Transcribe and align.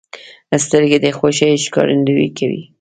سترګې 0.65 0.97
د 1.01 1.05
خوښۍ 1.17 1.53
ښکارندویي 1.65 2.29
کوي 2.37 2.61